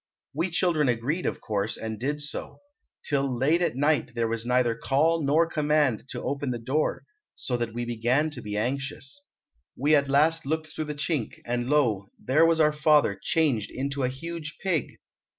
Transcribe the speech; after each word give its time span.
"We 0.33 0.49
children 0.49 0.89
agreed, 0.89 1.27
of 1.27 1.41
course, 1.41 1.77
and 1.77 1.99
did 1.99 2.21
so. 2.21 2.61
Till 3.07 3.37
late 3.37 3.61
at 3.61 3.75
night 3.75 4.15
there 4.15 4.27
was 4.27 4.47
neither 4.47 4.73
call 4.75 5.21
nor 5.23 5.45
command 5.45 6.05
to 6.09 6.23
open 6.23 6.49
the 6.49 6.57
door, 6.57 7.03
so 7.35 7.55
that 7.57 7.75
we 7.75 7.85
began 7.85 8.31
to 8.31 8.41
be 8.41 8.57
anxious. 8.57 9.23
We 9.77 9.95
at 9.95 10.09
last 10.09 10.43
looked 10.43 10.73
through 10.73 10.85
the 10.85 10.95
chink, 10.95 11.39
and 11.45 11.69
lo, 11.69 12.09
there 12.17 12.47
was 12.47 12.59
our 12.59 12.73
father 12.73 13.15
changed 13.21 13.69
into 13.69 14.01
a 14.01 14.09
huge 14.09 14.57
pig! 14.63 14.93